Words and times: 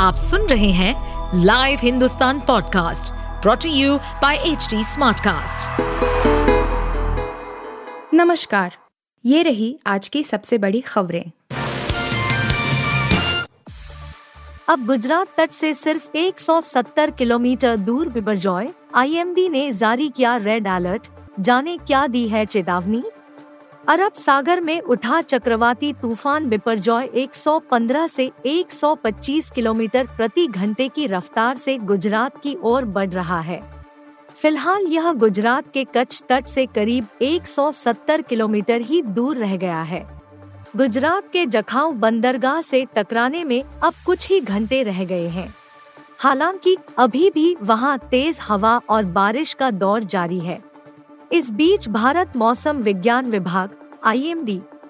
आप 0.00 0.14
सुन 0.16 0.46
रहे 0.46 0.70
हैं 0.72 1.40
live 1.44 1.78
Hindustan 1.82 2.38
podcast 2.40 3.12
brought to 3.42 3.68
you 3.70 3.96
by 4.22 4.36
H 4.36 4.68
smartcast. 4.84 5.80
नमस्कार, 8.14 8.76
ये 9.24 9.42
रही 9.42 9.78
आज 9.86 10.08
की 10.08 10.22
सबसे 10.24 10.58
बड़ी 10.58 10.80
खबरें 10.80 11.24
अब 14.68 14.86
गुजरात 14.86 15.34
तट 15.36 15.50
से 15.50 15.74
सिर्फ़ 15.74 16.08
170 16.16 17.16
किलोमीटर 17.18 17.76
दूर 17.76 18.08
बिबरजॉय 18.08 18.68
आईएमडी 18.94 19.48
ने 19.48 19.70
जारी 19.72 20.08
किया 20.08 20.36
रेड 20.36 20.68
अलर्ट 20.68 21.08
जाने 21.40 21.76
क्या 21.76 22.06
दी 22.06 22.26
है 22.28 22.46
चेतावनी 22.46 23.02
अरब 23.88 24.12
सागर 24.12 24.60
में 24.60 24.80
उठा 24.80 25.20
चक्रवाती 25.20 25.92
तूफ़ान 25.92 26.48
बिपरजॉय 26.48 27.06
115 27.16 28.08
से 28.08 28.30
125 28.46 29.50
किलोमीटर 29.50 30.06
प्रति 30.06 30.46
घंटे 30.46 30.88
की 30.88 31.06
रफ्तार 31.06 31.56
से 31.56 31.78
गुजरात 31.78 32.40
की 32.42 32.56
ओर 32.62 32.84
बढ़ 32.84 33.08
रहा 33.08 33.40
है। 33.40 33.60
फ़िलहाल 34.36 34.86
यह 34.86 35.12
गुजरात 35.12 35.72
के 35.74 35.84
कच्छ 35.84 36.22
तट 36.28 36.46
से 36.46 36.66
करीब 36.66 37.06
170 37.22 38.22
किलोमीटर 38.22 38.80
ही 38.80 39.02
दूर 39.02 39.36
रह 39.36 39.56
गया 39.56 39.82
है। 39.82 40.22
गुजरात 40.76 41.32
के 41.32 41.46
जखाऊ 41.46 41.92
बंदरगाह 41.92 42.60
से 42.60 42.86
टकराने 42.96 43.44
में 43.44 43.62
अब 43.82 43.94
कुछ 44.06 44.28
ही 44.28 44.40
घंटे 44.40 44.82
रह 44.82 45.04
गए 45.04 45.28
हैं। 45.28 45.54
हालाँकि 46.18 46.76
अभी 46.98 47.30
भी 47.30 47.56
वहाँ 47.62 47.98
तेज 48.10 48.38
हवा 48.42 48.80
और 48.88 49.04
बारिश 49.04 49.52
का 49.52 49.70
दौर 49.70 50.04
जारी 50.04 50.38
है। 50.38 50.62
इस 51.32 51.50
बीच 51.50 51.88
भारत 51.88 52.36
मौसम 52.36 52.76
विज्ञान 52.76 53.26
विभाग 53.26 53.70
आई 54.04 54.34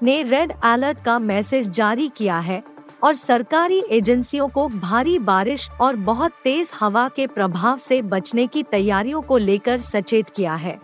ने 0.03 0.23
रेड 0.23 0.53
अलर्ट 0.63 1.05
का 1.05 1.19
मैसेज 1.19 1.69
जारी 1.69 2.09
किया 2.09 2.39
है 2.39 2.63
और 3.03 3.15
सरकारी 3.15 3.83
एजेंसियों 3.91 4.49
को 4.49 4.69
भारी 4.69 5.19
बारिश 5.19 5.71
और 5.81 5.97
बहुत 5.97 6.33
तेज 6.45 6.71
हवा 6.81 7.09
के 7.09 7.27
प्रभाव 7.27 7.79
से 7.79 8.03
बचने 8.03 8.47
की 8.47 8.63
तैयारियों 8.63 9.23
को 9.23 9.37
लेकर 9.37 9.79
सचेत 9.79 10.31
किया 10.31 10.55
है। 10.55 10.79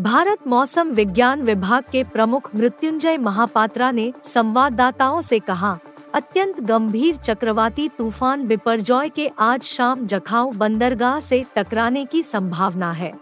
भारत 0.00 0.46
मौसम 0.46 0.90
विज्ञान 0.90 1.42
विभाग 1.42 1.84
के 1.92 2.04
प्रमुख 2.04 2.54
मृत्युंजय 2.56 3.18
महापात्रा 3.18 3.90
ने 3.90 4.12
संवाददाताओं 4.24 5.20
से 5.20 5.38
कहा, 5.38 5.78
अत्यंत 6.14 6.60
गंभीर 6.60 7.16
चक्रवाती 7.16 7.88
तूफ़ान 7.88 8.46
बिपरजॉय 8.46 9.08
के 9.08 9.30
आज 9.38 9.62
शाम 9.62 10.06
जखाऊ 10.06 10.50
बंदरगाह 10.50 11.20
से 11.20 11.44
टकराने 11.56 12.04
की 12.04 12.22
संभावना 12.22 12.92
है। 12.92 13.12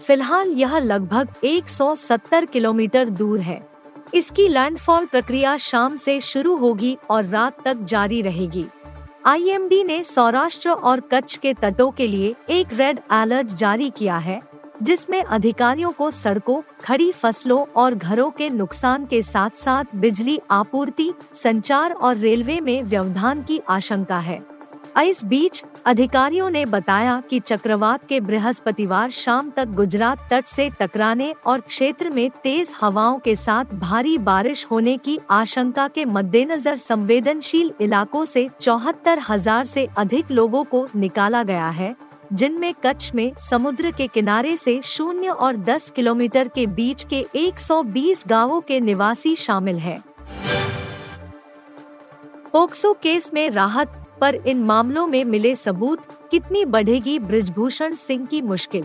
फ़िलहाल 0.00 0.48
यह 0.48 0.78
लगभग 0.78 1.28
170 1.44 2.44
किलोमीटर 2.44 3.08
दूर 3.08 3.40
है। 3.40 3.73
इसकी 4.14 4.46
लैंडफॉल 4.48 5.06
प्रक्रिया 5.06 5.56
शाम 5.56 5.96
से 5.96 6.20
शुरू 6.20 6.56
होगी 6.56 6.96
और 7.10 7.24
रात 7.24 7.56
तक 7.64 7.76
जारी 7.82 8.22
रहेगी। 8.22 8.64
आईएमडी 9.26 9.82
ने 9.84 10.02
सौराष्ट्र 10.04 10.70
और 10.70 11.00
कच्छ 11.12 11.36
के 11.36 11.54
तटों 11.54 11.90
के 11.90 12.06
लिए 12.06 12.34
एक 12.50 12.72
रेड 12.72 13.00
अलर्ट 13.10 13.46
जारी 13.46 13.90
किया 13.90 14.18
है, 14.18 14.40
जिसमें 14.82 15.22
अधिकारियों 15.22 15.90
को 15.90 16.10
सड़कों, 16.10 16.60
खड़ी 16.84 17.10
फ़सलों 17.12 17.64
और 17.76 17.94
घरों 17.94 18.30
के 18.30 18.48
नुकसान 18.48 19.06
के 19.06 19.22
साथ 19.22 19.58
साथ 19.58 19.96
बिजली 19.96 20.40
आपूर्ति, 20.50 21.12
संचार 21.34 21.92
और 21.92 22.16
रेलवे 22.16 22.60
में 22.60 22.82
व्यवधान 22.82 23.42
की 23.42 23.60
आशंका 23.68 24.18
है। 24.18 24.42
इस 25.02 25.24
बीच 25.24 25.62
अधिकारियों 25.86 26.48
ने 26.50 26.64
बताया 26.66 27.20
कि 27.30 27.38
चक्रवात 27.40 28.06
के 28.08 28.18
बृहस्पतिवार 28.20 29.10
शाम 29.10 29.50
तक 29.50 29.68
गुजरात 29.74 30.18
तट 30.30 30.46
से 30.46 30.68
टकराने 30.80 31.32
और 31.46 31.60
क्षेत्र 31.60 32.10
में 32.10 32.30
तेज 32.42 32.72
हवाओं 32.80 33.18
के 33.18 33.34
साथ 33.36 33.74
भारी 33.74 34.16
बारिश 34.18 34.66
होने 34.70 34.96
की 34.96 35.18
आशंका 35.30 35.86
के 35.88 36.04
मद्देनजर 36.04 36.76
संवेदनशील 36.76 37.72
इलाकों 37.80 38.24
से 38.24 38.48
चौहत्तर 38.60 39.20
हज़ार 39.28 39.64
से 39.64 39.88
अधिक 39.98 40.30
लोगों 40.30 40.62
को 40.64 40.86
निकाला 40.96 41.42
गया 41.42 41.68
है, 41.68 41.94
जिनमें 42.32 42.72
कच्छ 42.84 43.14
में 43.14 43.32
समुद्र 43.40 43.90
के 43.90 44.06
किनारे 44.06 44.56
से 44.56 44.80
शून्य 44.84 45.28
और 45.28 45.56
10 45.64 45.90
किलोमीटर 45.90 46.48
के 46.48 46.66
बीच 46.68 47.04
के 47.12 47.24
120 47.36 48.26
गाँवों 48.28 48.60
के 48.60 48.80
निवासी 48.80 49.34
शामिल 49.36 49.78
हैं। 49.78 50.02
पोक्सो 52.52 52.92
केस 52.92 53.30
में 53.34 53.48
राहत 53.50 54.00
पर 54.20 54.34
इन 54.34 54.62
मामलों 54.64 55.06
में 55.06 55.24
मिले 55.24 55.54
सबूत 55.54 56.06
कितनी 56.30 56.64
बढ़ेगी 56.64 57.18
ब्रिजभूषण 57.18 57.94
सिंह 57.94 58.26
की 58.26 58.42
मुश्किल। 58.42 58.84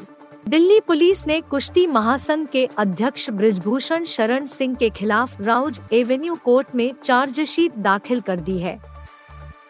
दिल्ली 0.49 0.79
पुलिस 0.79 1.25
ने 1.27 1.39
कुश्ती 1.41 1.85
महासंघ 1.87 2.47
के 2.47 2.65
अध्यक्ष 2.77 3.29
ब्रिजभूषण 3.29 4.03
शरण 4.05 4.45
सिंह 4.45 4.75
के 4.75 4.89
खिलाफ 4.89 5.41
राउज 5.41 5.79
एवेन्यू 5.93 6.35
कोर्ट 6.35 6.75
में 6.75 6.93
चार्जशीट 7.03 7.77
दाखिल 7.77 8.21
कर 8.21 8.39
दी 8.39 8.57
है। 8.57 8.79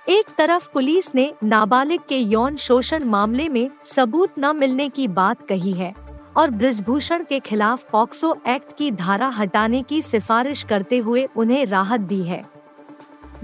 एक 0.10 0.26
तरफ़ 0.38 0.68
पुलिस 0.74 1.14
ने 1.16 1.32
नाबालिग 1.44 2.02
के 2.10 2.18
यौन 2.18 2.56
शोषण 2.56 3.04
मामले 3.04 3.50
में 3.50 3.70
सबूत 3.86 4.34
न 4.40 4.56
मिलने 4.56 4.90
की 4.90 5.08
बात 5.08 5.48
कही 5.48 5.74
है 5.74 5.94
और 6.38 6.50
ब्रिजभूषण 6.50 7.24
के 7.24 7.40
खिलाफ 7.40 7.90
पॉक्सो 7.92 8.36
एक्ट 8.48 8.78
की 8.78 8.92
धारा 8.92 9.28
हटाने 9.28 9.82
की 9.82 10.02
सिफारिश 10.02 10.64
करते 10.64 10.98
हुए 10.98 11.28
उन्हें 11.36 11.66
राहत 11.66 12.00
दी 12.02 12.22
है। 12.24 12.44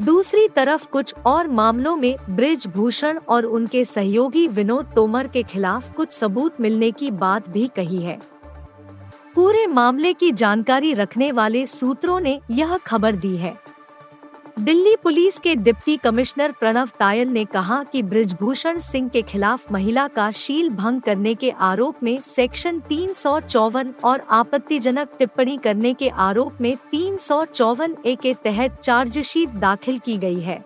दूसरी 0.01 0.47
तरफ़ 0.47 0.88
कुछ 0.88 1.13
और 1.25 1.47
मामलों 1.47 1.95
में 1.95 2.16
ब्रिज 2.29 2.67
भूषण 2.67 3.19
और 3.29 3.45
उनके 3.45 3.85
सहयोगी 3.85 4.47
विनोद 4.47 4.91
तोमर 4.95 5.28
के 5.28 5.44
खिलाफ 5.44 5.94
कुछ 5.94 6.11
सबूत 6.11 6.61
मिलने 6.61 6.91
की 6.91 7.11
बात 7.11 7.50
भी 7.50 7.67
कही 7.67 8.00
है। 8.00 8.19
पूरे 9.35 9.67
मामले 9.67 10.13
की 10.13 10.31
जानकारी 10.31 10.94
रखने 10.94 11.31
वाले 11.31 11.66
सूत्रों 11.66 12.19
ने 12.19 12.39
यह 12.51 12.78
खबर 12.78 13.16
दी 13.16 13.35
है। 13.38 13.56
दिल्ली 14.65 14.95
पुलिस 14.95 15.37
के 15.39 15.53
डिप्टी 15.55 15.95
कमिश्नर 15.97 16.51
प्रणव 16.51 16.89
तायल 16.99 17.27
ने 17.27 17.43
कहा 17.45 17.81
कि 17.83 18.01
ब्रिजभूषण 18.03 18.77
सिंह 18.79 19.09
के 19.09 19.21
खिलाफ 19.21 19.71
महिला 19.71 20.07
का 20.07 20.31
शील 20.31 20.69
भंग 20.69 21.01
करने 21.01 21.33
के 21.35 21.49
आरोप 21.49 21.95
में 22.03 22.17
सेक्शन 22.21 22.79
तीन 22.79 23.13
सौ 23.13 23.39
चौवन 23.39 23.93
और 24.03 24.23
आपत्तिजनक 24.29 25.09
टिप्पणी 25.19 25.57
करने 25.57 25.93
के 25.93 26.09
आरोप 26.09 26.61
में 26.61 26.75
तीन 26.91 27.17
सौ 27.17 27.45
ए 28.05 28.15
के 28.15 28.33
तहत 28.33 28.79
चार्जशीट 28.83 29.49
दाखिल 29.49 29.99
की 29.99 30.17
गई 30.17 30.39
है। 30.39 30.63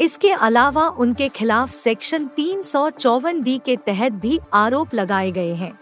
इसके 0.00 0.32
अलावा 0.32 0.88
उनके 0.88 1.28
खिलाफ 1.28 1.70
सेक्शन 1.70 2.26
तीन 2.26 2.62
सौ 2.62 2.88
चौवन 2.90 3.42
डी 3.42 3.58
के 3.58 3.76
तहत 3.76 4.12
भी 4.12 4.38
आरोप 4.54 4.94
लगाए 4.94 5.30
गए 5.30 5.54
हैं। 5.54 5.78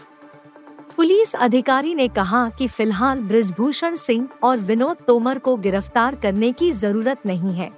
पुलिस 0.99 1.34
अधिकारी 1.34 1.94
ने 1.94 2.06
कहा 2.09 2.49
कि 2.49 2.66
फ़िलहाल 2.66 3.21
ब्रिजभूषण 3.21 3.97
सिंह 3.97 4.28
और 4.43 4.59
विनोद 4.59 4.97
तोमर 5.06 5.38
को 5.38 5.56
गिरफ़्तार 5.56 6.15
करने 6.15 6.50
की 6.53 6.71
ज़रूरत 6.72 7.27
नहीं 7.27 7.55
है। 7.55 7.71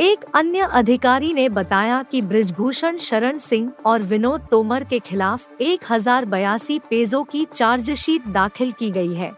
एक 0.00 0.24
अन्य 0.34 0.68
अधिकारी 0.72 1.32
ने 1.32 1.48
बताया 1.48 2.02
कि 2.02 2.22
ब्रिजभूषण 2.22 2.96
शरण 2.98 3.38
सिंह 3.38 3.70
और 3.86 4.02
विनोद 4.02 4.46
तोमर 4.50 4.84
के 4.84 4.98
खिलाफ 4.98 5.60
एक 5.60 5.84
हज़ार 5.90 6.24
बयासी 6.24 6.78
पेजों 6.90 7.22
की 7.24 7.46
चार्जशीट 7.54 8.28
दाखिल 8.28 8.72
की 8.72 8.90
गई 8.90 9.14
है। 9.14 9.32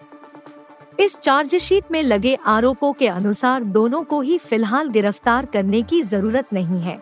इस 1.01 1.19
चार्जशीट 1.19 1.91
में 1.93 2.03
लगे 2.03 2.35
आरोपों 2.47 2.93
के 2.93 3.09
अनुसार 3.09 3.65
दोनों 3.65 4.03
को 4.05 4.21
ही 4.21 4.39
फ़िलहाल 4.39 4.89
गिरफ़्तार 4.89 5.47
करने 5.47 5.83
की 5.83 6.03
ज़रूरत 6.05 6.53
नहीं 6.53 6.81
है। 6.81 6.99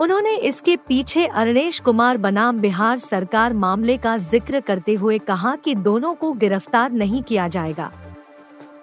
उन्होंने 0.00 0.36
इसके 0.36 0.76
पीछे 0.76 1.26
अरणेश 1.26 1.78
कुमार 1.80 2.16
बनाम 2.16 2.58
बिहार 2.60 2.98
सरकार 2.98 3.52
मामले 3.52 3.96
का 3.96 4.16
ज़िक्र 4.16 4.60
करते 4.60 4.94
हुए 4.94 5.18
कहा 5.18 5.56
कि 5.56 5.74
दोनों 5.74 6.14
को 6.14 6.32
गिरफ़्तार 6.32 6.92
नहीं 6.92 7.22
किया 7.22 7.48
जाएगा। 7.48 7.90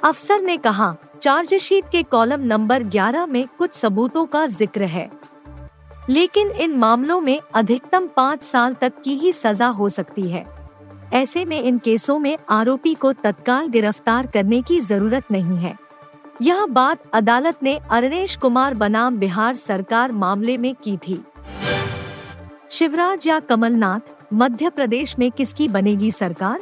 अफसर 0.04 0.42
ने 0.42 0.58
कहा, 0.58 0.96
चार्जशीट 1.22 1.84
के 1.92 2.04
कॉलम 2.04 2.42
नंबर 2.42 2.84
11 2.84 3.26
में 3.26 3.48
कुछ 3.58 3.74
सबूतों 3.74 4.26
का 4.26 4.46
ज़िक्र 4.46 4.84
है। 4.84 5.10
लेकिन 6.10 6.48
इन 6.52 6.76
मामलों 6.78 7.22
में 7.22 7.40
अधिकतम 7.56 8.08
पाँच 8.08 8.44
साल 8.44 8.74
तक 8.74 8.94
की 9.04 9.16
ही 9.16 9.34
सजा 9.34 9.68
हो 9.68 9.90
सकती 9.90 10.28
है। 10.30 10.46
ऐसे 11.14 11.46
में 11.46 11.62
इन 11.64 11.78
केसों 11.78 12.20
में 12.20 12.38
आरोपी 12.50 12.94
को 12.94 13.12
तत्काल 13.14 13.68
गिरफ़्तार 13.68 14.28
करने 14.28 14.62
की 14.62 14.80
ज़रूरत 14.80 15.32
नहीं 15.32 15.58
है। 15.58 15.83
यह 16.44 16.66
बात 16.66 17.00
अदालत 17.14 17.58
ने 17.64 17.80
अरणेश 17.92 18.36
कुमार 18.36 18.74
बनाम 18.74 19.18
बिहार 19.18 19.56
सरकार 19.56 20.12
मामले 20.12 20.58
में 20.58 20.76
की 20.76 20.98
थी। 20.98 21.24
शिवराज 22.70 23.28
या 23.28 23.40
कमलनाथ, 23.40 24.00
मध्य 24.34 24.70
प्रदेश 24.70 25.20
में 25.20 25.32
किसकी 25.32 25.68
बनेगी 25.68 26.12
सरकार? 26.12 26.60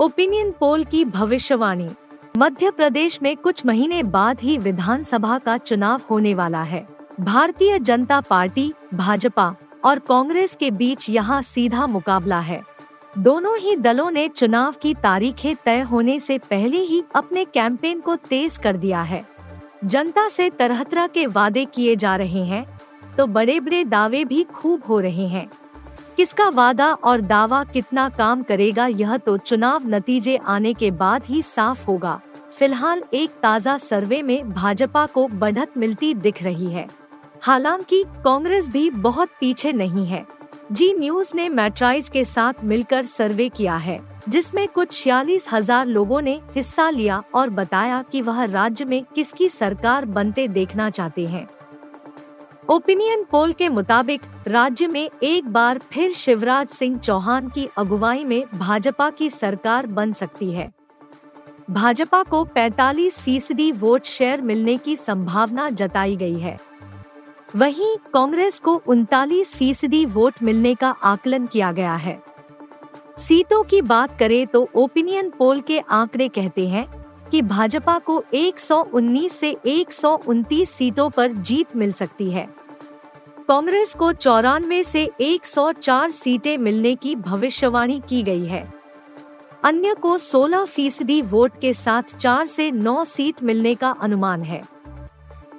ओपिनियन 0.00 0.50
पोल 0.50 0.84
की 0.84 1.04
भविष्यवाणी। 1.04 1.88
मध्य 2.36 2.70
प्रदेश 2.70 3.22
में 3.22 3.36
कुछ 3.36 3.66
महीने 3.66 4.02
बाद 4.02 4.40
ही 4.40 4.58
विधानसभा 4.58 5.38
का 5.38 5.56
चुनाव 5.58 6.00
होने 6.10 6.34
वाला 6.34 6.62
है। 6.62 6.86
भारतीय 7.20 7.78
जनता 7.78 8.20
पार्टी, 8.20 8.72
भाजपा 8.94 9.54
और 9.84 9.98
कांग्रेस 9.98 10.56
के 10.60 10.70
बीच 10.70 11.10
यहाँ 11.10 11.42
सीधा 11.42 11.86
मुकाबला 11.86 12.40
है। 12.40 12.62
दोनों 13.14 13.56
ही 13.58 13.74
दलों 13.76 14.10
ने 14.10 14.28
चुनाव 14.28 14.74
की 14.82 14.92
तारीखें 14.94 15.54
तय 15.56 15.80
होने 15.80 16.18
से 16.20 16.38
पहले 16.40 16.78
ही 16.78 17.02
अपने 17.14 17.44
कैंपेन 17.44 18.00
को 18.00 18.14
तेज 18.16 18.56
कर 18.58 18.76
दिया 18.76 19.02
है। 19.02 19.24
जनता 19.84 20.28
से 20.28 20.48
तरह 20.50 20.82
तरह 20.82 21.06
के 21.06 21.26
वादे 21.26 21.64
किए 21.64 21.96
जा 21.96 22.14
रहे 22.16 22.44
हैं 22.44 22.64
तो 23.18 23.26
बड़े 23.26 23.58
बड़े 23.60 23.84
दावे 23.84 24.24
भी 24.24 24.42
खूब 24.44 24.82
हो 24.84 25.00
रहे 25.00 25.26
हैं। 25.26 25.46
किसका 26.16 26.48
वादा 26.48 26.92
और 26.94 27.20
दावा 27.20 27.62
कितना 27.64 28.08
काम 28.08 28.42
करेगा, 28.42 28.86
यह 28.86 29.16
तो 29.16 29.36
चुनाव 29.36 29.88
नतीजे 29.88 30.36
आने 30.36 30.74
के 30.74 30.90
बाद 30.90 31.24
ही 31.24 31.42
साफ़ 31.42 31.86
होगा। 31.86 32.20
फ़िलहाल 32.58 33.02
एक 33.14 33.30
ताज़ा 33.42 33.78
सर्वे 33.78 34.22
में 34.22 34.50
भाजपा 34.50 35.06
को 35.06 35.28
बढ़त 35.28 35.78
मिलती 35.78 36.14
दिख 36.14 36.42
रही 36.42 36.70
है। 36.70 36.88
हालाँकि 37.42 38.04
कांग्रेस 38.24 38.68
भी 38.68 38.88
बहुत 38.90 39.28
पीछे 39.40 39.72
नहीं 39.72 40.06
है। 40.06 40.26
जी 40.70 40.92
न्यूज़ 40.94 41.30
ने 41.36 41.48
मैट्राइज 41.48 42.08
के 42.08 42.24
साथ 42.24 42.62
मिलकर 42.64 43.04
सर्वे 43.04 43.48
किया 43.48 43.76
है, 43.76 43.98
जिसमें 44.28 44.66
कुछ 44.68 44.92
छियालीस 44.92 45.46
हज़ार 45.52 45.86
लोगों 45.86 46.20
ने 46.20 46.40
हिस्सा 46.54 46.88
लिया 46.90 47.22
और 47.34 47.50
बताया 47.50 48.02
कि 48.02 48.20
वह 48.20 48.44
राज्य 48.44 48.84
में 48.84 49.02
किसकी 49.14 49.48
सरकार 49.48 50.04
बनते 50.04 50.46
देखना 50.48 50.88
चाहते 50.90 51.26
हैं। 51.26 51.46
ओपिनियन 52.70 53.24
पोल 53.24 53.52
के 53.52 53.68
मुताबिक, 53.68 54.22
राज्य 54.48 54.86
में 54.86 55.08
एक 55.22 55.48
बार 55.48 55.78
फिर 55.92 56.12
शिवराज 56.12 56.68
सिंह 56.68 56.98
चौहान 56.98 57.48
की 57.48 57.68
अगुवाई 57.78 58.24
में 58.24 58.42
भाजपा 58.54 59.10
की 59.10 59.30
सरकार 59.30 59.86
बन 59.86 60.12
सकती 60.12 60.50
है। 60.52 60.70
भाजपा 61.70 62.22
को 62.22 62.44
45 62.56 63.20
फ़ीसदी 63.20 63.72
वोट 63.72 64.04
शेयर 64.04 64.40
मिलने 64.40 64.76
की 64.76 64.96
संभावना 64.96 65.68
जताई 65.70 66.16
गई 66.16 66.38
है। 66.38 66.58
वहीं 67.56 67.96
कांग्रेस 68.14 68.58
को 68.60 68.82
उनतालीस 68.86 69.54
फ़ीसदी 69.56 70.04
वोट 70.04 70.34
मिलने 70.42 70.74
का 70.74 70.90
आकलन 71.02 71.46
किया 71.46 71.72
गया 71.72 71.94
है। 71.94 72.22
सीटों 73.18 73.62
की 73.62 73.82
बात 73.82 74.18
करें 74.18 74.46
तो 74.46 74.68
ओपिनियन 74.74 75.30
पोल 75.30 75.60
के 75.60 75.78
आंकड़े 75.78 76.28
कहते 76.28 76.68
हैं 76.68 76.86
कि 77.30 77.42
भाजपा 77.42 77.98
को 77.98 78.24
119 78.34 79.28
से 79.28 79.56
129 79.66 80.70
सीटों 80.70 81.10
पर 81.10 81.32
जीत 81.32 81.76
मिल 81.76 81.92
सकती 81.92 82.30
है। 82.30 82.48
कांग्रेस 83.48 83.94
को 83.94 84.12
चौरानवे 84.12 84.84
से 84.84 85.10
104 85.20 86.10
सीटें 86.10 86.58
मिलने 86.58 86.94
की 86.94 87.16
भविष्यवाणी 87.16 88.02
की 88.08 88.22
गई 88.22 88.44
है। 88.44 88.74
अन्य 89.64 89.94
को 89.94 90.18
16 90.18 90.64
फ़ीसदी 90.64 91.22
वोट 91.22 91.60
के 91.60 91.74
साथ 91.74 92.16
4 92.18 92.46
से 92.46 92.70
9 92.70 93.04
सीट 93.04 93.42
मिलने 93.42 93.74
का 93.74 93.90
अनुमान 93.90 94.42
है। 94.42 94.81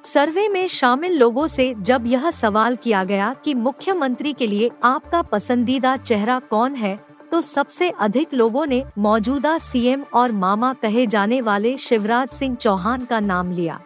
सर्वे 0.05 0.47
में 0.49 0.67
शामिल 0.67 1.17
लोगों 1.17 1.47
से 1.47 1.73
जब 1.79 2.03
यह 2.07 2.31
सवाल 2.31 2.75
किया 2.75 3.03
गया 3.03 3.33
कि 3.33 3.53
मुख्यमंत्री 3.53 4.33
के 4.33 4.47
लिए 4.47 4.69
आपका 4.83 5.21
पसंदीदा 5.21 5.97
चेहरा 5.97 6.39
कौन 6.39 6.75
है 6.75 6.99
तो 7.31 7.41
सबसे 7.41 7.89
अधिक 7.89 8.33
लोगों 8.33 8.65
ने 8.65 8.83
मौजूदा 8.97 9.57
सीएम 9.57 10.03
और 10.13 10.31
मामा 10.31 10.73
कहे 10.73 11.07
जाने 11.07 11.41
वाले 11.41 11.77
शिवराज 11.77 12.29
सिंह 12.29 12.55
चौहान 12.55 13.05
का 13.05 13.19
नाम 13.19 13.51
लिया। 13.51 13.79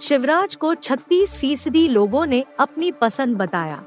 शिवराज 0.00 0.54
को 0.54 0.74
36 0.74 1.38
फ़ीसदी 1.38 1.88
लोगों 1.88 2.26
ने 2.26 2.44
अपनी 2.58 2.90
पसंद 2.92 3.36
बताया। 3.36 3.84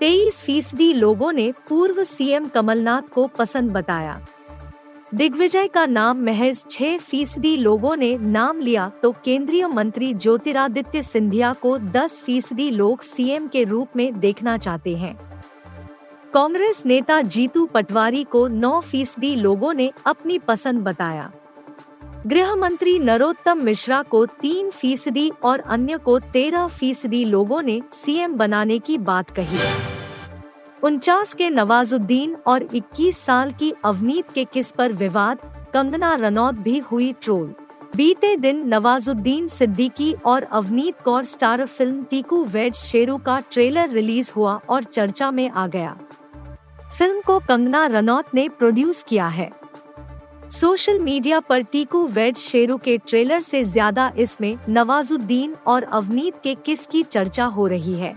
23 0.00 0.42
फ़ीसदी 0.44 0.92
लोगों 0.92 1.32
ने 1.32 1.52
पूर्व 1.68 2.04
सीएम 2.04 2.46
कमलनाथ 2.46 3.02
को 3.14 3.26
पसंद 3.26 3.72
बताया। 3.72 4.20
दिग्विजय 5.14 5.66
का 5.68 5.84
नाम 5.86 6.20
महज 6.24 6.64
छह 6.70 6.96
फ़ीसदी 6.98 7.56
लोगों 7.56 7.96
ने 7.96 8.16
नाम 8.18 8.60
लिया 8.60 8.90
तो 9.02 9.10
केंद्रीय 9.24 9.66
मंत्री 9.66 10.12
ज्योतिरादित्य 10.14 11.02
सिंधिया 11.02 11.52
को 11.52 11.76
10 11.78 12.12
फ़ीसदी 12.22 12.70
लोग 12.70 13.00
सीएम 13.00 13.48
के 13.48 13.64
रूप 13.64 13.88
में 13.96 14.20
देखना 14.20 14.56
चाहते 14.58 14.96
हैं। 14.96 15.14
कांग्रेस 16.34 16.82
नेता 16.86 17.20
जीतू 17.20 17.66
पटवारी 17.66 18.24
को 18.24 18.46
9 18.48 18.80
फ़ीसदी 18.80 19.34
लोगों 19.36 19.74
ने 19.74 19.90
अपनी 20.06 20.38
पसंद 20.38 20.82
बताया। 20.82 21.30
गृह 22.26 22.54
मंत्री 22.56 22.98
नरोत्तम 22.98 23.64
मिश्रा 23.64 24.02
को 24.02 24.26
तीन 24.26 24.70
फ़ीसदी 24.70 25.30
और 25.42 25.60
अन्य 25.60 25.98
को 25.98 26.18
तेरह 26.18 26.66
फ़ीसदी 26.68 27.24
लोगों 27.24 27.62
ने 27.62 27.80
सीएम 27.92 28.34
बनाने 28.34 28.78
की 28.78 28.98
बात 28.98 29.30
कही। 29.30 29.58
उनचास 30.82 31.32
के 31.34 31.48
नवाजुद्दीन 31.50 32.34
और 32.46 32.62
21 32.64 33.16
साल 33.16 33.50
की 33.52 33.72
अवनीत 33.84 34.30
के 34.30 34.44
किस 34.44 34.70
पर 34.70 34.92
विवाद, 34.92 35.38
कंगना 35.74 36.14
रनौत 36.14 36.54
भी 36.54 36.78
हुई 36.90 37.12
ट्रोल। 37.22 37.54
बीते 37.96 38.34
दिन 38.36 38.66
नवाजुद्दीन 38.68 39.46
सिद्दीकी 39.48 40.12
और 40.24 40.42
Avneet 40.42 41.00
Kaur 41.00 41.24
star 41.24 41.64
film 41.66 42.02
Tiku 42.02 42.42
weds 42.44 42.74
Sheru 42.74 43.16
का 43.18 43.38
ट्रेलर 43.52 43.90
रिलीज़ 43.90 44.32
हुआ 44.36 44.54
और 44.68 44.84
चर्चा 44.84 45.30
में 45.30 45.48
आ 45.50 45.66
गया। 45.66 45.96
फ़िल्म 46.98 47.20
को 47.20 47.38
कंगना 47.38 47.84
रनौत 47.86 48.34
ने 48.34 48.48
प्रोड्यूस 48.48 49.02
किया 49.02 49.28
है। 49.28 49.50
सोशल 50.52 50.98
मीडिया 50.98 51.40
पर 51.40 51.62
टीकू 51.62 52.04
वेड 52.08 52.36
शेरू 52.36 52.78
के 52.78 52.98
ट्रेलर 52.98 53.40
से 53.40 53.62
ज़्यादा 53.64 54.12
इसमें 54.18 54.56
नवाजुद्दीन 54.68 55.54
और 55.66 55.82
अवनीत 55.82 56.42
के 56.44 56.54
किस 56.56 56.86
की 56.86 57.02
चर्चा 57.02 57.44
हो 57.44 57.66
रही 57.66 57.94
है। 57.94 58.14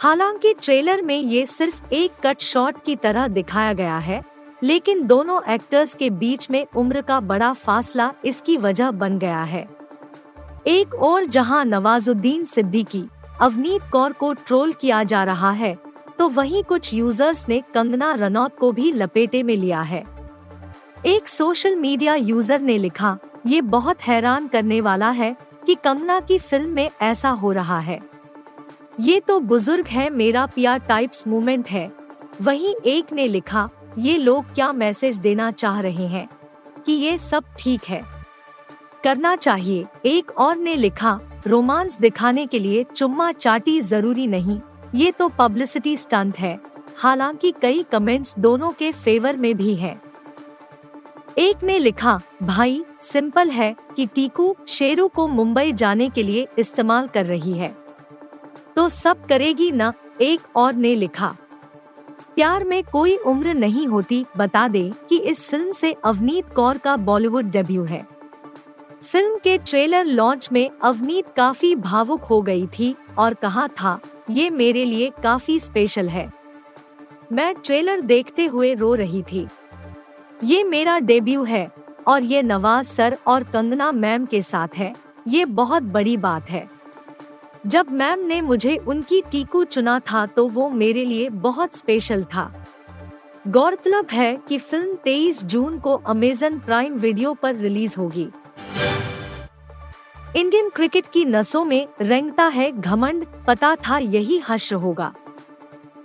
हालाँकि 0.00 0.52
ट्रेलर 0.54 1.02
में 1.02 1.16
ये 1.16 1.44
सिर्फ़ 1.46 1.94
एक 1.94 2.12
कट 2.24 2.40
शॉट 2.40 2.82
की 2.84 2.96
तरह 2.96 3.26
दिखाया 3.28 3.72
गया 3.72 3.96
है, 3.98 4.22
लेकिन 4.62 5.06
दोनों 5.06 5.40
एक्टर्स 5.48 5.94
के 5.94 6.08
बीच 6.12 6.50
में 6.50 6.66
उम्र 6.76 7.00
का 7.00 7.18
बड़ा 7.22 7.52
फासला 7.54 8.12
इसकी 8.24 8.56
वजह 8.56 8.90
बन 8.92 9.18
गया 9.18 9.42
है। 9.44 9.66
एक 10.66 10.94
और 10.94 11.24
जहाँ 11.26 11.64
नवाजुद्दीन 11.64 12.44
सिद्दीकी, 12.44 13.04
अवनीत 13.40 13.82
कौर 13.92 14.12
को 14.12 14.32
ट्रोल 14.36 14.72
किया 14.72 15.02
जा 15.04 15.22
रहा 15.24 15.50
है 15.52 15.76
तो 16.18 16.28
वहीं 16.28 16.62
कुछ 16.64 16.92
यूज़र्स 16.94 17.44
ने 17.48 17.60
कंगना 17.74 18.12
रनौत 18.14 18.56
को 18.58 18.70
भी 18.72 18.90
लपेटे 18.92 19.42
में 19.42 19.56
लिया 19.56 19.80
है। 19.82 20.04
एक 21.06 21.28
सोशल 21.28 21.76
मीडिया 21.76 22.14
यूज़र 22.14 22.60
ने 22.60 22.76
लिखा, 22.78 23.16
ये 23.46 23.60
बहुत 23.62 24.02
हैरान 24.02 24.46
करने 24.48 24.80
वाला 24.80 25.10
है 25.12 25.34
कि 25.66 25.74
कंगना 25.74 26.18
की 26.20 26.38
फ़िल्म 26.38 26.70
में 26.70 26.90
ऐसा 27.02 27.30
हो 27.32 27.52
रहा 27.52 27.78
है। 27.80 27.98
ये 29.00 29.20
तो 29.20 29.40
बुज़ुर्ग 29.40 29.86
है 29.86 30.10
मेरा 30.10 30.46
पिया 30.46 30.76
टाइप्स 30.76 31.26
मूवमेंट 31.26 31.68
है। 31.68 31.92
वहीं 32.42 32.74
एक 32.86 33.12
ने 33.12 33.28
लिखा, 33.28 33.70
ये 33.98 34.16
लोग 34.16 34.54
क्या 34.54 34.72
मैसेज 34.72 35.16
देना 35.16 35.50
चाह 35.50 35.80
रहे 35.80 36.06
हैं? 36.06 36.28
कि 36.86 36.92
ये 36.92 37.18
सब 37.18 37.44
ठीक 37.58 37.84
है। 37.84 38.02
करना 39.04 39.36
चाहिए। 39.36 39.84
एक 40.06 40.30
और 40.30 40.56
ने 40.56 40.74
लिखा 40.74 41.20
रोमांस 41.46 41.98
दिखाने 41.98 42.46
के 42.46 42.58
लिए 42.58 42.84
चुम्मा 42.84 43.32
चाटी 43.32 43.80
ज़रूरी 43.80 44.26
नहीं। 44.26 44.60
ये 44.94 45.10
तो 45.10 45.28
पब्लिसिटी 45.28 45.96
स्टंट 45.96 46.38
है। 46.38 46.60
हालाँकि 46.96 47.54
कई 47.62 47.82
कमेंट्स 47.92 48.34
दोनों 48.38 48.70
के 48.70 48.92
फेवर 48.92 49.36
में 49.36 49.56
भी 49.56 49.74
हैं। 49.74 50.02
एक 51.38 51.56
ने 51.62 51.78
लिखा, 51.78 52.20
भाई 52.42 52.84
सिंपल 53.02 53.50
है 53.50 53.76
कि 53.96 54.06
टीकू 54.06 54.56
शेरू 54.68 55.08
को 55.08 55.28
मुंबई 55.28 55.72
जाने 55.72 56.08
के 56.08 56.22
लिए 56.22 56.48
इस्तेमाल 56.58 57.06
कर 57.06 57.26
रही 57.26 57.52
है। 57.52 57.85
तो 58.76 58.88
सब 58.88 59.24
करेगी 59.26 59.70
ना, 59.70 59.92
एक 60.20 60.56
और 60.56 60.74
ने 60.74 60.94
लिखा। 60.94 61.36
प्यार 62.36 62.64
में 62.64 62.82
कोई 62.84 63.16
उम्र 63.16 63.54
नहीं 63.54 63.86
होती, 63.86 64.24
बता 64.36 64.66
दे 64.68 64.90
कि 65.08 65.18
इस 65.20 65.46
फ़िल्म 65.48 65.72
से 65.72 65.92
अवनीत 66.04 66.52
कौर 66.54 66.78
का 66.78 66.96
बॉलीवुड 66.96 67.50
डेब्यू 67.50 67.84
है। 67.84 68.04
फ़िल्म 69.02 69.38
के 69.38 69.56
ट्रेलर 69.58 70.04
लॉन्च 70.04 70.48
में 70.52 70.68
अवनीत 70.82 71.26
काफ़ी 71.36 71.74
भावुक 71.76 72.22
हो 72.22 72.40
गई 72.42 72.66
थी 72.78 72.94
और 73.18 73.34
कहा 73.34 73.66
था, 73.68 73.98
ये 74.30 74.50
मेरे 74.50 74.84
लिए 74.84 75.10
काफ़ी 75.22 75.58
स्पेशल 75.60 76.08
है। 76.08 76.30
मैं 77.32 77.54
ट्रेलर 77.54 78.00
देखते 78.00 78.46
हुए 78.46 78.74
रो 78.74 78.94
रही 78.94 79.22
थी। 79.22 79.46
ये 80.44 80.62
मेरा 80.64 80.98
डेब्यू 80.98 81.44
है 81.44 81.70
और 82.06 82.22
ये 82.22 82.42
नवाज़ 82.42 82.86
सर 82.86 83.16
और 83.26 83.44
कंगना 83.44 83.92
मैम 83.92 84.26
के 84.26 84.42
साथ 84.42 84.76
है। 84.76 84.94
ये 85.28 85.44
बहुत 85.44 85.82
बड़ी 85.82 86.16
बात 86.16 86.50
है। 86.50 86.68
जब 87.66 87.86
मैम 87.90 88.20
ने 88.20 88.40
मुझे 88.40 88.76
उनकी 88.76 89.20
टीकू 89.30 89.64
चुना 89.64 89.98
था 90.00 90.26
तो 90.26 90.46
वो 90.48 90.68
मेरे 90.70 91.04
लिए 91.04 91.28
बहुत 91.28 91.76
स्पेशल 91.76 92.22
था। 92.24 92.66
गौरतलब 93.48 94.06
है 94.12 94.36
कि 94.48 94.58
फ़िल्म 94.58 94.94
23 94.96 95.44
जून 95.44 95.78
को 95.78 95.94
अमेजन 95.94 96.58
प्राइम 96.58 96.94
वीडियो 96.94 97.34
पर 97.34 97.54
रिलीज़ 97.54 97.96
होगी। 97.98 98.28
इंडियन 100.36 100.68
क्रिकेट 100.68 101.06
की 101.06 101.24
नसों 101.24 101.64
में 101.64 101.86
रेंगता 102.00 102.44
है 102.44 102.70
घमंड, 102.72 103.26
पता 103.46 103.74
था 103.76 103.98
यही 103.98 104.38
हश्र 104.38 104.74
होगा। 104.74 105.12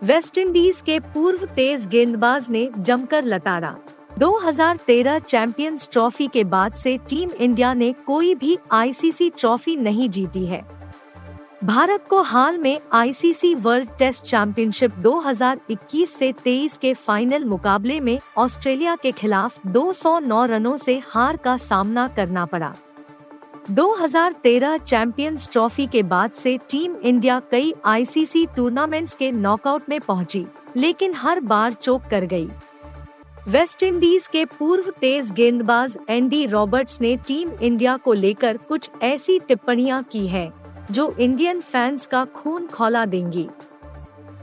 वेस्ट 0.03 0.37
इंडीज 0.37 0.81
के 0.81 0.99
पूर्व 0.99 1.45
तेज 1.45 1.87
गेंदबाज 1.87 2.49
ने 2.49 2.69
जमकर 2.77 3.23
लताड़ा 3.23 3.75
2013 4.19 5.19
चैंपियंस 5.19 5.89
ट्रॉफी 5.91 6.27
के 6.27 6.43
बाद 6.43 6.73
से 6.73 6.97
टीम 7.09 7.29
इंडिया 7.29 7.73
ने 7.73 7.93
कोई 8.07 8.35
भी 8.35 8.57
आईसीसी 8.71 9.29
ट्रॉफी 9.29 9.75
नहीं 9.75 10.09
जीती 10.09 10.45
है। 10.45 10.80
भारत 11.63 12.05
को 12.09 12.21
हाल 12.21 12.57
में 12.57 12.79
आईसीसी 12.91 13.53
वर्ल्ड 13.55 13.89
टेस्ट 13.99 14.25
चैंपियनशिप 14.25 14.91
2021 14.97 16.09
से 16.09 16.31
23 16.37 16.77
के 16.77 16.93
फाइनल 16.93 17.43
मुकाबले 17.45 17.99
में 17.99 18.19
ऑस्ट्रेलिया 18.37 18.95
के 18.95 19.11
खिलाफ 19.11 19.59
209 19.67 20.45
रनों 20.49 20.75
से 20.77 20.97
हार 21.05 21.37
का 21.37 21.55
सामना 21.57 22.07
करना 22.07 22.45
पड़ा 22.45 22.73
2013 23.71 24.77
चैंपियंस 24.77 25.47
ट्रॉफी 25.51 25.85
के 25.87 26.01
बाद 26.03 26.31
से 26.31 26.57
टीम 26.71 26.95
इंडिया 26.95 27.39
कई 27.51 27.73
आईसीसी 27.85 28.45
टूर्नामेंट्स 28.55 29.13
के 29.15 29.31
नॉकआउट 29.31 29.89
में 29.89 29.99
पहुँची, 29.99 30.45
लेकिन 30.77 31.13
हर 31.13 31.39
बार 31.41 31.73
चोक 31.73 32.05
कर 32.11 32.25
गई। 32.25 32.49
वेस्ट 33.47 33.83
इंडीज 33.83 34.27
के 34.27 34.45
पूर्व 34.45 34.89
तेज 35.01 35.31
गेंदबाज 35.31 35.97
एंडी 36.09 36.45
रॉबर्ट्स 36.45 36.99
ने 37.01 37.15
टीम 37.27 37.51
इंडिया 37.61 37.95
को 37.97 38.13
लेकर 38.13 38.57
कुछ 38.57 38.89
ऐसी 39.03 39.39
टिप्पणियाँ 39.39 40.01
की 40.03 40.25
हैं 40.27 40.60
जो 40.91 41.11
इंडियन 41.19 41.59
फैंस 41.61 42.05
का 42.05 42.23
खून 42.25 42.65
खोला 42.67 43.05
देंगी। 43.05 43.47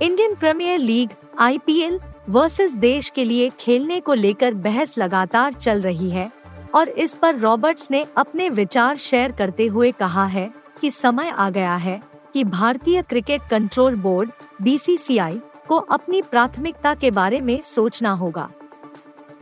Indian 0.02 0.34
premier 0.34 0.78
league 0.78 1.10
IPL 1.38 1.98
versus 2.28 2.74
देश 2.74 3.08
के 3.10 3.24
लिए 3.24 3.48
खेलने 3.60 4.00
को 4.00 4.14
लेकर 4.14 4.54
बहस 4.54 4.96
लगातार 4.98 5.52
चल 5.52 5.80
रही 5.80 6.10
है 6.10 6.30
और 6.74 6.88
इस 6.88 7.14
पर 7.14 7.36
रॉबर्ट्स 7.36 7.90
ने 7.90 8.04
अपने 8.16 8.48
विचार 8.48 8.96
शेयर 8.96 9.32
करते 9.32 9.66
हुए 9.66 9.92
कहा 9.92 10.24
है 10.26 10.50
कि 10.80 10.90
समय 10.90 11.28
आ 11.28 11.50
गया 11.50 11.76
है 11.76 12.00
कि 12.32 12.44
भारतीय 12.44 13.02
क्रिकेट 13.02 13.48
कंट्रोल 13.50 13.94
बोर्ड 13.94 14.30
बीसीसीआई 14.62 15.40
को 15.68 15.76
अपनी 15.76 16.22
प्राथमिकता 16.22 16.94
के 16.94 17.10
बारे 17.10 17.40
में 17.40 17.60
सोचना 17.62 18.10
होगा। 18.12 18.48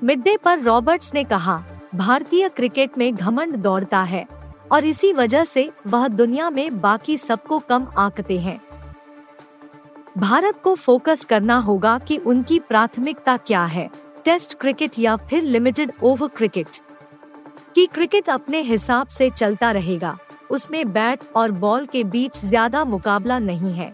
मिडडे 0.03 0.37
पर 0.37 0.61
रॉबर्ट्स 0.61 1.15
ने 1.15 1.25
कहा, 1.25 1.63
भारतीय 1.95 2.49
क्रिकेट 2.49 2.99
में 2.99 3.15
घमंड 3.15 3.57
दौड़ता 3.57 4.03
है 4.03 4.27
और 4.73 4.85
इसी 4.85 5.13
वजह 5.13 5.45
से 5.45 5.71
वह 5.87 6.09
दुनिया 6.09 6.51
में 6.51 6.81
बाकी 6.81 7.19
सबको 7.19 7.59
कम 7.59 7.87
आंकते 7.99 8.39
हैं। 8.41 8.61
भारत 10.19 10.61
को 10.65 10.75
फोकस 10.75 11.25
करना 11.25 11.59
होगा 11.59 11.99
कि 11.99 12.17
उनकी 12.17 12.59
प्राथमिकता 12.59 13.37
क्या 13.37 13.65
है, 13.65 13.91
टेस्ट 14.25 14.55
क्रिकेट 14.55 14.99
या 14.99 15.17
फिर 15.17 15.43
लिमिटेड 15.43 15.93
ओवर 16.03 16.29
क्रिकेट। 16.29 16.67
कि 17.75 17.87
क्रिकेट 17.87 18.29
अपने 18.29 18.61
हिसाब 18.61 19.07
से 19.07 19.31
चलता 19.31 19.71
रहेगा, 19.73 20.17
उसमें 20.51 20.93
बैट 20.93 21.21
और 21.37 21.51
बॉल 21.51 21.87
के 21.87 22.05
बीच 22.05 22.37
ज़्यादा 22.37 22.85
मुकाबला 22.85 23.39
नहीं 23.39 23.73
है। 23.73 23.93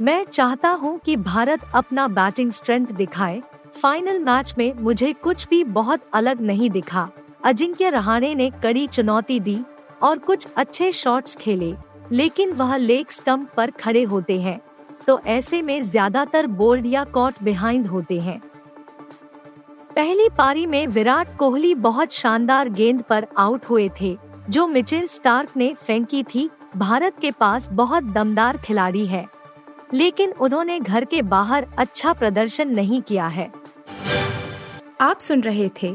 मैं 0.00 0.24
चाहता 0.24 0.70
हूँ 0.70 0.98
कि 0.98 1.16
भारत 1.16 1.60
अपना 1.74 2.08
बैटिंग 2.08 2.50
स्ट्रेंथ 2.50 2.86
दिखाए, 2.86 3.42
फाइनल 3.82 4.18
मैच 4.18 4.54
में 4.58 4.72
मुझे 4.74 5.12
कुछ 5.12 5.48
भी 5.48 5.64
बहुत 5.64 6.00
अलग 6.12 6.40
नहीं 6.40 6.70
दिखा। 6.70 7.08
अजिंक्य 7.44 7.88
रहाणे 7.90 8.34
ने 8.34 8.50
कड़ी 8.62 8.86
चुनौती 8.86 9.38
दी 9.40 9.58
और 10.02 10.18
कुछ 10.18 10.46
अच्छे 10.56 10.90
शॉट्स 10.92 11.36
खेले, 11.36 11.74
लेकिन 12.12 12.52
वह 12.52 12.76
लेग 12.76 13.08
स्टंप 13.10 13.48
पर 13.56 13.70
खड़े 13.72 14.02
होते 14.04 14.40
हैं 14.40 14.60
तो 15.06 15.18
ऐसे 15.20 15.60
में 15.62 15.80
ज़्यादातर 15.82 16.46
बोल्ड 16.48 16.86
या 16.86 17.04
कॉट 17.06 17.42
बिहाइंड 17.42 17.86
होते 17.86 18.20
हैं। 18.20 18.40
पहली 19.90 20.28
पारी 20.28 20.64
में 20.66 20.86
विराट 20.88 21.36
कोहली 21.38 21.74
बहुत 21.76 22.12
शानदार 22.12 22.68
गेंद 22.70 23.02
पर 23.02 23.26
आउट 23.38 23.64
हुए 23.64 23.88
थे, 24.00 24.16
जो 24.50 24.66
मिचेल 24.66 25.06
स्टार्क 25.08 25.56
ने 25.56 25.72
फेंकी 25.76 26.22
थी। 26.24 26.48
भारत 26.76 27.18
के 27.20 27.30
पास 27.30 27.68
बहुत 27.72 28.04
दमदार 28.04 28.56
खिलाड़ी 28.56 29.04
है, 29.06 29.24
लेकिन 29.94 30.32
उन्होंने 30.32 30.78
घर 30.80 31.04
के 31.04 31.22
बाहर 31.24 31.66
अच्छा 31.78 32.12
प्रदर्शन 32.14 32.70
नहीं 32.70 33.00
किया 33.02 33.26
है। 33.28 33.50
आप 35.00 35.20
सुन 35.20 35.40
रहे 35.42 35.68
थे 35.82 35.94